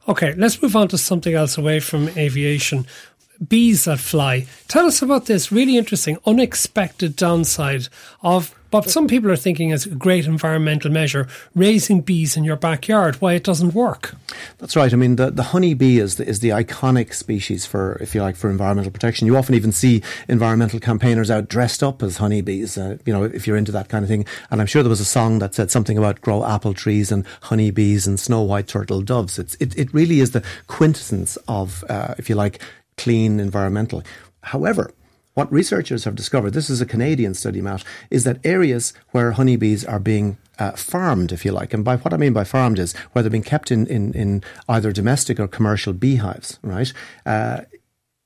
Okay, 0.09 0.35
let's 0.35 0.61
move 0.63 0.77
on 0.77 0.89
to 0.89 0.99
something 0.99 1.35
else 1.35 1.59
away 1.59 1.79
from 1.81 2.09
aviation 2.17 2.87
bees 3.49 3.85
that 3.85 3.99
fly. 3.99 4.47
Tell 4.69 4.87
us 4.87 5.03
about 5.03 5.27
this 5.27 5.51
really 5.51 5.77
interesting, 5.77 6.19
unexpected 6.27 7.17
downside 7.17 7.89
of 8.23 8.55
but 8.71 8.89
some 8.89 9.09
people 9.09 9.31
are 9.31 9.37
thinking 9.37 9.73
as 9.73 9.87
a 9.87 9.91
great 9.91 10.27
environmental 10.27 10.91
measure, 10.91 11.27
raising 11.55 12.03
bees 12.03 12.37
in 12.37 12.45
your 12.45 12.57
backyard, 12.57 13.17
why 13.17 13.33
it 13.33 13.43
doesn't 13.43 13.75
work. 13.75 14.15
That's 14.59 14.77
right. 14.77 14.93
I 14.93 14.97
mean, 14.97 15.17
the, 15.17 15.31
the 15.31 15.43
honeybee 15.43 15.99
is 15.99 16.17
the, 16.17 16.27
is 16.27 16.39
the 16.39 16.51
iconic 16.51 17.13
species 17.13 17.67
for, 17.67 17.95
if 18.01 18.15
you 18.15 18.23
like, 18.23 18.37
for 18.37 18.49
environmental 18.49 18.93
protection. 18.93 19.27
You 19.27 19.37
often 19.37 19.57
even 19.57 19.73
see 19.73 20.03
environmental 20.29 20.79
campaigners 20.79 21.31
out 21.31 21.49
dressed 21.49 21.83
up 21.83 22.03
as 22.03 22.19
honeybees, 22.19 22.79
uh, 22.79 22.99
you 23.05 23.13
know, 23.13 23.25
if 23.25 23.47
you're 23.47 23.57
into 23.57 23.73
that 23.73 23.89
kind 23.89 24.05
of 24.05 24.09
thing. 24.09 24.25
And 24.51 24.61
I'm 24.61 24.69
sure 24.69 24.83
there 24.85 24.91
was 24.91 25.01
a 25.01 25.05
song 25.05 25.41
that 25.41 25.55
said 25.55 25.71
something 25.71 25.99
about 25.99 26.21
grow 26.21 26.45
apple 26.45 26.75
trees 26.75 27.11
and 27.11 27.27
honeybees 27.43 28.07
and 28.07 28.21
snow 28.21 28.43
white 28.43 28.69
turtle 28.69 29.03
doves. 29.03 29.39
It's, 29.39 29.57
it, 29.57 29.77
it 29.77 29.93
really 29.93 30.21
is 30.21 30.31
the 30.31 30.45
quintessence 30.69 31.37
of, 31.49 31.83
uh, 31.89 32.15
if 32.19 32.29
you 32.29 32.37
like, 32.37 32.61
clean 33.03 33.41
environmental. 33.41 34.03
However, 34.43 34.93
what 35.35 35.53
researchers 35.53 36.05
have 36.05 36.15
discovered, 36.15 36.53
this 36.53 36.71
is 36.71 36.81
a 36.81 36.87
Canadian 36.87 37.35
study, 37.35 37.61
Matt, 37.61 37.85
is 38.11 38.25
that 38.25 38.45
areas 38.45 38.93
where 39.13 39.33
honeybees 39.33 39.85
are 39.85 40.01
being 40.01 40.37
uh, 40.59 40.73
farmed, 40.73 41.33
if 41.33 41.45
you 41.45 41.53
like, 41.53 41.73
and 41.73 41.85
by 41.85 41.97
what 41.97 42.13
I 42.13 42.17
mean 42.17 42.33
by 42.33 42.45
farmed 42.45 42.79
is 42.79 42.95
where 43.13 43.23
they're 43.23 43.31
being 43.31 43.43
kept 43.55 43.71
in, 43.71 43.87
in, 43.87 44.13
in 44.13 44.43
either 44.69 44.93
domestic 44.93 45.41
or 45.41 45.49
commercial 45.49 45.93
beehives, 45.93 46.59
right? 46.63 46.93
Uh, 47.25 47.63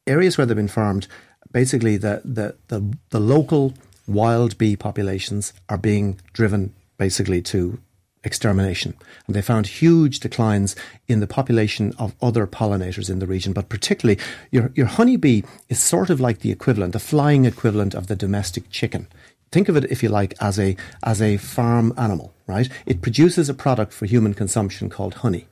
areas 0.07 0.37
where 0.37 0.47
they've 0.47 0.57
been 0.57 0.69
farmed, 0.83 1.07
basically 1.53 1.97
the, 1.97 2.23
the, 2.25 2.57
the, 2.69 2.97
the 3.11 3.21
local 3.21 3.75
wild 4.07 4.59
bee 4.59 4.77
populations 4.77 5.53
are 5.69 5.79
being 5.79 6.21
driven 6.33 6.75
basically 6.99 7.43
to 7.43 7.79
extermination. 8.25 8.95
And 9.27 9.37
they 9.37 9.43
found 9.43 9.67
huge 9.67 10.21
declines 10.21 10.75
in 11.07 11.21
the 11.21 11.27
population 11.27 11.93
of 11.99 12.15
other 12.21 12.47
pollinators 12.47 13.11
in 13.11 13.19
the 13.19 13.27
region, 13.27 13.53
but 13.53 13.69
particularly 13.69 14.21
your, 14.51 14.73
your 14.75 14.87
honeybee 14.87 15.43
is 15.69 15.79
sort 15.79 16.11
of 16.11 16.21
like 16.21 16.41
the 16.41 16.51
equivalent, 16.51 16.93
the 16.93 16.99
flying 16.99 17.45
equivalent 17.45 17.95
of 17.95 18.07
the 18.07 18.17
domestic 18.17 18.71
chicken. 18.71 19.07
Think 19.53 19.69
of 19.69 19.77
it, 19.77 19.85
if 19.85 20.03
you 20.03 20.09
like, 20.09 20.35
as 20.41 20.59
a, 20.59 20.77
as 21.05 21.23
a 21.23 21.37
farm 21.37 21.95
animal, 21.97 22.35
right? 22.47 22.69
It 22.87 23.03
produces 23.03 23.49
a 23.49 23.55
product 23.55 23.93
for 23.93 24.07
human 24.07 24.35
consumption 24.35 24.91
called 24.91 25.15
honey. 25.15 25.47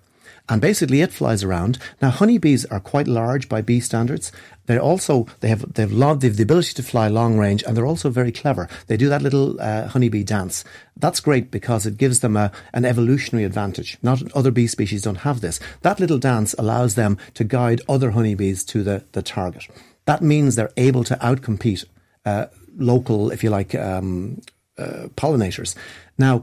And 0.48 0.60
basically, 0.60 1.00
it 1.00 1.12
flies 1.12 1.44
around. 1.44 1.78
Now, 2.00 2.10
honeybees 2.10 2.64
are 2.66 2.80
quite 2.80 3.06
large 3.06 3.48
by 3.48 3.62
bee 3.62 3.80
standards. 3.80 4.32
They 4.66 4.76
also 4.76 5.26
they 5.40 5.48
have 5.48 5.72
they 5.74 5.82
have, 5.82 5.92
long, 5.92 6.18
they 6.18 6.26
have 6.28 6.36
the 6.36 6.42
ability 6.42 6.74
to 6.74 6.82
fly 6.82 7.08
long 7.08 7.38
range, 7.38 7.62
and 7.62 7.76
they're 7.76 7.86
also 7.86 8.10
very 8.10 8.32
clever. 8.32 8.68
They 8.86 8.96
do 8.96 9.08
that 9.08 9.22
little 9.22 9.60
uh, 9.60 9.88
honeybee 9.88 10.24
dance. 10.24 10.64
That's 10.96 11.20
great 11.20 11.50
because 11.50 11.86
it 11.86 11.96
gives 11.96 12.20
them 12.20 12.36
a, 12.36 12.50
an 12.72 12.84
evolutionary 12.84 13.44
advantage. 13.44 13.98
Not 14.02 14.22
other 14.32 14.50
bee 14.50 14.66
species 14.66 15.02
don't 15.02 15.16
have 15.16 15.40
this. 15.40 15.60
That 15.82 16.00
little 16.00 16.18
dance 16.18 16.54
allows 16.58 16.94
them 16.96 17.18
to 17.34 17.44
guide 17.44 17.80
other 17.88 18.10
honeybees 18.10 18.64
to 18.66 18.82
the, 18.82 19.04
the 19.12 19.22
target. 19.22 19.68
That 20.04 20.22
means 20.22 20.54
they're 20.54 20.72
able 20.76 21.04
to 21.04 21.16
outcompete 21.16 21.84
uh, 22.24 22.46
local, 22.76 23.30
if 23.30 23.42
you 23.42 23.50
like, 23.50 23.74
um, 23.74 24.40
uh, 24.78 25.08
pollinators. 25.16 25.74
Now, 26.18 26.42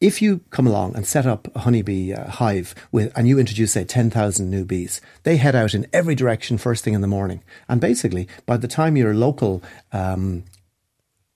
if 0.00 0.20
you 0.20 0.40
come 0.50 0.66
along 0.66 0.96
and 0.96 1.06
set 1.06 1.26
up 1.26 1.48
a 1.54 1.60
honeybee 1.60 2.12
uh, 2.12 2.28
hive 2.30 2.74
with, 2.92 3.12
and 3.16 3.26
you 3.26 3.38
introduce, 3.38 3.72
say, 3.72 3.84
10,000 3.84 4.50
new 4.50 4.64
bees, 4.64 5.00
they 5.22 5.36
head 5.36 5.54
out 5.54 5.74
in 5.74 5.86
every 5.92 6.14
direction 6.14 6.58
first 6.58 6.84
thing 6.84 6.94
in 6.94 7.00
the 7.00 7.06
morning. 7.06 7.42
And 7.68 7.80
basically, 7.80 8.28
by 8.46 8.56
the 8.56 8.68
time 8.68 8.96
your 8.96 9.14
local, 9.14 9.62
um, 9.92 10.44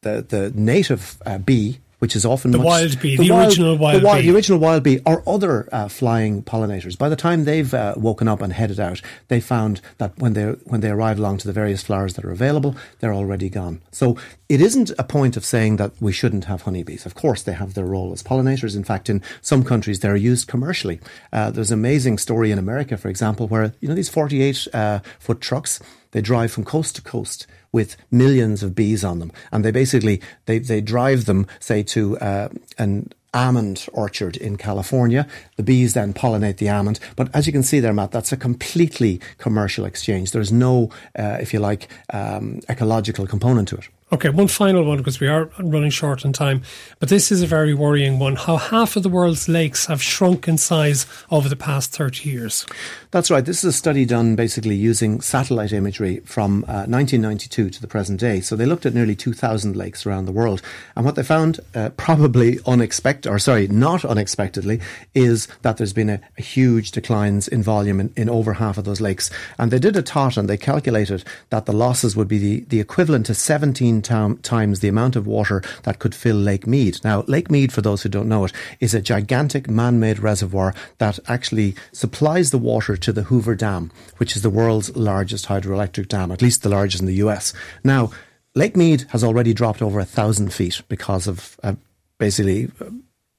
the, 0.03 0.25
the 0.29 0.53
native 0.55 1.21
uh, 1.25 1.39
bee 1.39 1.81
which 1.99 2.15
is 2.15 2.25
often 2.25 2.51
the 2.51 2.59
much, 2.59 2.67
wild 2.67 3.01
bee, 3.01 3.17
the, 3.17 3.25
the 3.25 3.31
wild, 3.33 3.49
original 3.49 3.77
wild, 3.77 4.01
the 4.01 4.07
wild 4.07 4.21
bee, 4.21 4.27
the 4.29 4.35
original 4.35 4.59
wild 4.59 4.83
bee, 4.83 5.01
or 5.05 5.23
other 5.27 5.69
uh, 5.73 5.89
flying 5.89 6.43
pollinators. 6.43 6.97
By 6.97 7.09
the 7.09 7.17
time 7.17 7.45
they've 7.45 7.73
uh, 7.73 7.95
woken 7.97 8.29
up 8.29 8.41
and 8.41 8.53
headed 8.53 8.79
out, 8.79 9.01
they 9.29 9.41
found 9.41 9.81
that 9.99 10.17
when 10.19 10.35
they 10.35 10.45
when 10.65 10.81
they 10.81 10.91
arrive 10.91 11.19
along 11.19 11.39
to 11.39 11.47
the 11.47 11.53
various 11.53 11.83
flowers 11.83 12.15
that 12.15 12.25
are 12.25 12.31
available, 12.31 12.77
they're 13.01 13.15
already 13.15 13.49
gone. 13.49 13.81
So 13.91 14.17
it 14.49 14.61
isn't 14.61 14.91
a 14.99 15.05
point 15.05 15.37
of 15.37 15.45
saying 15.45 15.77
that 15.77 15.93
we 16.01 16.13
shouldn't 16.13 16.45
have 16.45 16.63
honeybees. 16.63 17.05
Of 17.05 17.15
course, 17.15 17.43
they 17.43 17.53
have 17.53 17.75
their 17.75 17.87
role 17.87 18.13
as 18.13 18.23
pollinators. 18.23 18.77
In 18.77 18.85
fact, 18.85 19.11
in 19.11 19.23
some 19.43 19.65
countries, 19.65 20.01
they're 20.01 20.17
used 20.17 20.49
commercially. 20.49 21.01
Uh, 21.33 21.51
there's 21.51 21.71
an 21.71 21.79
amazing 21.79 22.19
story 22.19 22.51
in 22.51 22.59
America, 22.59 22.97
for 22.97 23.09
example, 23.09 23.49
where 23.49 23.75
you 23.81 23.89
know 23.89 23.95
these 23.95 24.09
48 24.09 24.69
uh, 24.73 25.01
foot 25.19 25.41
trucks 25.41 25.81
they 26.13 26.21
drive 26.21 26.53
from 26.53 26.65
coast 26.65 26.97
to 26.97 27.03
coast 27.03 27.47
with 27.73 27.97
millions 28.11 28.63
of 28.63 28.75
bees 28.75 29.05
on 29.05 29.19
them, 29.19 29.33
and 29.53 29.65
they 29.65 29.71
basically 29.71 30.21
they 30.47 30.59
they 30.59 30.81
drive 30.81 31.27
them 31.27 31.47
say 31.61 31.83
to 31.83 32.19
uh, 32.19 32.49
an 32.79 33.13
almond 33.35 33.87
orchard 33.93 34.37
in 34.37 34.57
California. 34.57 35.27
The 35.57 35.63
bees 35.63 35.95
then 35.95 36.15
pollinate 36.15 36.57
the 36.57 36.71
almond. 36.71 36.99
But 37.17 37.35
as 37.35 37.47
you 37.47 37.53
can 37.53 37.63
see 37.63 37.81
there, 37.81 37.93
Matt, 37.93 38.11
that's 38.11 38.33
a 38.33 38.37
completely 38.37 39.21
commercial 39.37 39.85
exchange. 39.85 40.33
There's 40.33 40.51
no, 40.51 40.91
uh, 41.19 41.37
if 41.41 41.53
you 41.53 41.61
like, 41.61 41.89
um, 42.11 42.61
ecological 42.69 43.27
component 43.27 43.69
to 43.69 43.77
it. 43.77 43.89
Okay, 44.11 44.31
one 44.31 44.49
final 44.49 44.85
one 44.85 44.97
because 44.97 45.21
we 45.21 45.29
are 45.29 45.51
running 45.59 45.91
short 45.91 46.25
on 46.25 46.33
time. 46.33 46.63
But 46.99 47.11
this 47.11 47.31
is 47.31 47.43
a 47.43 47.47
very 47.47 47.75
worrying 47.75 48.19
one 48.19 48.37
how 48.37 48.57
half 48.57 48.97
of 48.97 49.03
the 49.03 49.11
world's 49.11 49.51
lakes 49.51 49.85
have 49.85 50.03
shrunk 50.03 50.49
in 50.49 50.57
size 50.57 51.05
over 51.31 51.47
the 51.47 51.57
past 51.57 51.93
30 51.93 52.31
years. 52.31 52.65
That's 53.11 53.31
right. 53.31 53.45
This 53.45 53.59
is 53.59 53.65
a 53.65 53.73
study 53.73 54.07
done 54.07 54.35
basically 54.35 54.77
using 54.77 55.21
satellite 55.21 55.75
imagery 55.75 56.21
from 56.21 56.65
uh, 56.65 56.89
1992 56.89 57.69
to 57.69 57.81
the 57.83 57.87
present 57.87 58.19
day. 58.19 58.41
So 58.41 58.57
they 58.57 58.65
looked 58.65 58.87
at 58.87 58.95
nearly 58.95 59.15
2,000 59.15 59.77
lakes 59.77 60.07
around 60.07 60.25
the 60.25 60.33
world. 60.33 60.63
And 60.97 61.05
what 61.05 61.15
they 61.15 61.23
found, 61.23 61.61
uh, 61.75 61.91
probably 61.91 62.61
unexpected, 62.67 63.29
or 63.29 63.39
sorry, 63.39 63.69
not 63.69 64.07
unexpectedly, 64.07 64.81
is 65.15 65.49
that 65.61 65.77
there's 65.77 65.93
been 65.93 66.09
a, 66.09 66.21
a 66.39 66.43
huge 66.43 66.93
declines 66.93 67.47
in 67.47 67.63
volume 67.63 68.01
in, 68.01 68.13
in, 68.17 68.31
over 68.31 68.55
half 68.55 68.79
of 68.79 68.85
those 68.85 69.03
lakes. 69.03 69.31
And 69.59 69.71
they 69.71 69.79
did 69.79 69.97
a 69.97 70.03
tot 70.03 70.39
and 70.39 70.49
they 70.49 70.57
calculated 70.57 71.25
that 71.51 71.67
the 71.67 71.73
losses 71.75 72.17
would 72.17 72.29
be 72.29 72.39
the, 72.39 72.61
the 72.69 72.81
equivalent 72.81 73.27
to 73.27 73.35
17 73.35 73.98
times 74.03 74.81
the 74.81 74.89
amount 74.89 75.17
of 75.17 75.27
water 75.27 75.63
that 75.85 75.99
could 75.99 76.15
fill 76.15 76.37
Lake 76.37 76.67
Mead. 76.67 76.99
Now, 77.05 77.25
Lake 77.27 77.51
Mead, 77.51 77.73
for 77.73 77.83
those 77.83 78.03
who 78.03 78.09
don't 78.09 78.29
know 78.29 78.45
it, 78.45 78.53
is 78.81 78.95
a 78.95 79.01
gigantic 79.01 79.69
man-made 79.69 80.19
reservoir 80.19 80.75
that 80.99 81.19
actually 81.29 81.75
supplies 81.93 82.51
the 82.51 82.59
water 82.59 82.97
to 82.97 83.13
the 83.13 83.25
Hoover 83.25 83.55
Dam, 83.55 83.91
which 84.19 84.37
is 84.37 84.43
the 84.43 84.51
world's 84.51 84.95
largest 84.97 85.47
hydroelectric 85.47 86.09
dam, 86.09 86.31
at 86.31 86.43
least 86.43 86.63
the 86.63 86.69
largest 86.69 87.01
in 87.01 87.07
the 87.07 87.15
US. 87.15 87.53
Now, 87.85 88.11
Lake 88.55 88.77
Mead 88.77 89.07
has 89.11 89.23
already 89.23 89.55
dropped 89.55 89.83
over 89.83 90.01
a 90.01 90.05
thousand 90.05 90.53
feet 90.53 90.83
because 90.89 91.27
of 91.27 91.59
uh, 91.63 91.75
basically 92.19 92.71
uh, 92.81 92.87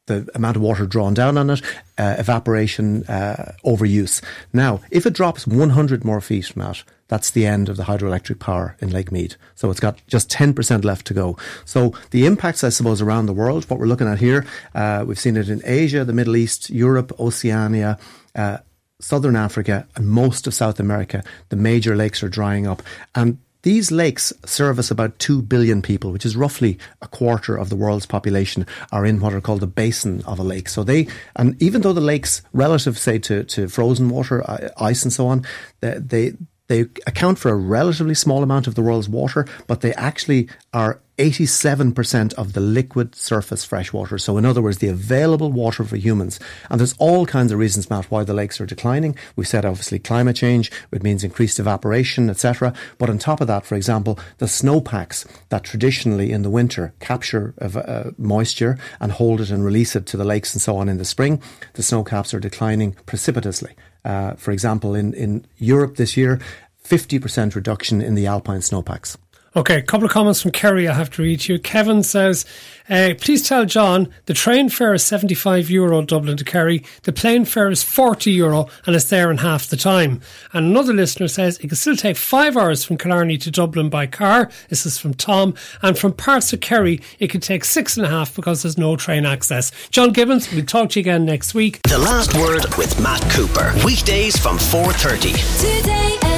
the 0.10 0.30
amount 0.36 0.58
of 0.58 0.62
water 0.62 0.86
drawn 0.86 1.14
down 1.14 1.38
on 1.38 1.50
it, 1.50 1.62
uh, 1.98 2.16
evaporation, 2.18 3.06
uh, 3.06 3.54
overuse. 3.64 4.22
Now, 4.52 4.82
if 4.92 5.06
it 5.06 5.14
drops 5.14 5.48
100 5.48 6.04
more 6.04 6.20
feet, 6.20 6.56
Matt, 6.58 6.84
that's 7.08 7.32
the 7.32 7.46
end 7.46 7.70
of 7.70 7.78
the 7.78 7.84
hydroelectric 7.84 8.40
power 8.40 8.76
in 8.80 8.92
Lake 8.92 9.12
Mead. 9.12 9.36
So 9.56 9.72
it's 9.72 9.80
got 9.80 10.00
just 10.08 10.30
10% 10.30 10.84
left 10.84 11.08
to 11.08 11.14
go. 11.14 11.38
So 11.66 11.94
the 12.12 12.26
impacts, 12.26 12.64
I 12.64 12.70
suppose, 12.70 13.02
around 13.02 13.28
the 13.28 13.34
world, 13.34 13.70
what 13.70 13.80
we're 13.80 13.88
looking 13.88 14.08
at 14.08 14.20
here, 14.20 14.46
uh, 14.76 15.06
we've 15.08 15.20
seen 15.20 15.38
it 15.38 15.50
in 15.50 15.62
Asia, 15.64 16.04
the 16.04 16.14
Middle 16.14 16.36
East, 16.36 16.70
Europe, 16.70 17.12
Oceania, 17.20 17.98
uh, 18.36 18.58
Southern 19.02 19.36
Africa, 19.36 19.88
and 19.96 20.08
most 20.08 20.46
of 20.46 20.54
South 20.54 20.80
America. 20.80 21.24
The 21.50 21.56
major 21.56 21.96
lakes 21.96 22.22
are 22.22 22.30
drying 22.30 22.68
up. 22.68 22.84
And 23.16 23.40
these 23.64 23.92
lakes 23.92 24.32
service 24.46 24.90
about 24.90 25.20
2 25.20 25.42
billion 25.42 25.82
people, 25.82 26.12
which 26.12 26.26
is 26.26 26.36
roughly 26.36 26.78
a 27.02 27.08
quarter 27.08 27.58
of 27.58 27.70
the 27.70 27.76
world's 27.76 28.06
population, 28.06 28.66
are 28.92 29.06
in 29.06 29.20
what 29.20 29.34
are 29.34 29.42
called 29.42 29.60
the 29.60 29.68
basin 29.68 30.22
of 30.26 30.40
a 30.40 30.44
lake. 30.44 30.70
So 30.70 30.84
they, 30.84 31.08
and 31.36 31.62
even 31.62 31.82
though 31.82 31.94
the 31.94 32.02
lakes, 32.02 32.42
relative, 32.54 32.98
say, 32.98 33.20
to, 33.20 33.44
to 33.44 33.68
frozen 33.68 34.10
water, 34.10 34.44
ice 34.78 35.04
and 35.04 35.12
so 35.12 35.28
on, 35.28 35.46
they 35.82 36.00
they, 36.00 36.34
they 36.70 36.82
account 37.06 37.40
for 37.40 37.50
a 37.50 37.56
relatively 37.56 38.14
small 38.14 38.44
amount 38.44 38.68
of 38.68 38.76
the 38.76 38.82
world's 38.82 39.10
water, 39.10 39.46
but 39.68 39.82
they 39.82 39.94
actually 39.96 40.48
are 40.72 41.02
87% 41.18 42.34
of 42.36 42.54
the 42.54 42.62
liquid 42.62 43.14
surface 43.14 43.66
freshwater. 43.66 44.18
So, 44.18 44.38
in 44.38 44.46
other 44.46 44.62
words, 44.62 44.78
the 44.78 44.88
available 44.88 45.52
water 45.52 45.84
for 45.84 45.98
humans. 45.98 46.40
And 46.70 46.80
there's 46.80 46.96
all 46.98 47.26
kinds 47.26 47.52
of 47.52 47.60
reasons, 47.60 47.90
Matt, 47.90 48.10
why 48.10 48.24
the 48.24 48.36
lakes 48.36 48.62
are 48.62 48.66
declining. 48.66 49.18
We've 49.36 49.48
said 49.48 49.66
obviously 49.66 50.00
climate 50.00 50.38
change, 50.38 50.72
it 50.92 51.04
means 51.04 51.24
increased 51.24 51.60
evaporation, 51.60 52.30
etc. 52.30 52.74
But 52.98 53.10
on 53.10 53.18
top 53.18 53.42
of 53.42 53.48
that, 53.48 53.66
for 53.66 53.76
example, 53.76 54.18
the 54.38 54.48
snowpacks 54.48 55.26
that 55.50 55.66
traditionally 55.66 56.32
in 56.32 56.44
the 56.44 56.50
winter 56.50 56.94
capture 57.02 57.54
uh, 57.60 58.12
moisture 58.18 58.78
and 59.02 59.12
hold 59.12 59.42
it 59.42 59.50
and 59.50 59.66
release 59.66 59.96
it 59.96 60.06
to 60.06 60.18
the 60.18 60.24
lakes 60.24 60.54
and 60.54 60.62
so 60.62 60.78
on 60.78 60.88
in 60.88 61.00
the 61.00 61.06
spring, 61.06 61.42
the 61.74 61.84
snow 61.84 62.04
caps 62.04 62.34
are 62.34 62.40
declining 62.40 62.94
precipitously. 63.06 63.76
Uh, 64.06 64.34
for 64.34 64.52
example, 64.52 64.96
in, 64.96 65.14
in 65.14 65.46
Europe 65.58 65.98
this 65.98 66.16
year, 66.16 66.40
50% 66.84 67.56
reduction 67.56 68.02
in 68.02 68.16
the 68.16 68.28
alpine 68.28 68.62
snowpacks. 68.62 69.18
Okay, 69.60 69.76
a 69.76 69.82
couple 69.82 70.06
of 70.06 70.12
comments 70.14 70.42
from 70.42 70.52
Kerry 70.52 70.88
I 70.88 70.94
have 70.94 71.10
to 71.12 71.22
read 71.22 71.42
to 71.42 71.52
you. 71.52 71.60
Kevin 71.60 72.02
says, 72.02 72.46
uh, 72.90 73.14
please 73.20 73.46
tell 73.46 73.66
John 73.66 74.08
the 74.26 74.34
train 74.34 74.70
fare 74.70 74.94
is 74.94 75.04
75 75.04 75.70
euro 75.70 76.02
Dublin 76.02 76.38
to 76.38 76.46
Kerry. 76.46 76.82
The 77.04 77.12
plane 77.12 77.44
fare 77.44 77.70
is 77.70 77.84
40 77.84 78.32
euro 78.32 78.70
and 78.86 78.96
it's 78.96 79.10
there 79.10 79.30
in 79.30 79.40
half 79.40 79.68
the 79.68 79.76
time. 79.76 80.22
And 80.54 80.68
another 80.68 80.94
listener 80.94 81.28
says 81.28 81.58
it 81.58 81.68
can 81.68 81.76
still 81.76 81.98
take 81.98 82.16
five 82.16 82.56
hours 82.56 82.86
from 82.86 82.98
Killarney 82.98 83.38
to 83.40 83.52
Dublin 83.52 83.90
by 83.90 84.08
car. 84.08 84.50
This 84.70 84.86
is 84.86 84.98
from 84.98 85.14
Tom. 85.14 85.56
And 85.82 86.00
from 86.00 86.14
parts 86.14 86.54
of 86.54 86.62
Kerry, 86.62 87.02
it 87.20 87.30
can 87.30 87.42
take 87.42 87.66
six 87.66 87.98
and 87.98 88.06
a 88.06 88.10
half 88.10 88.34
because 88.34 88.62
there's 88.62 88.78
no 88.78 88.96
train 88.96 89.26
access. 89.26 89.74
John 89.90 90.14
Gibbons, 90.14 90.50
we'll 90.54 90.64
talk 90.64 90.92
to 90.92 91.02
you 91.02 91.04
again 91.04 91.26
next 91.26 91.54
week. 91.54 91.82
The 91.82 91.98
last 91.98 92.34
word 92.38 92.64
with 92.78 92.98
Matt 93.02 93.30
Cooper. 93.30 93.74
Weekdays 93.84 94.38
from 94.38 94.58
4.30. 94.58 95.82
Today 95.82 96.20
FM. 96.22 96.29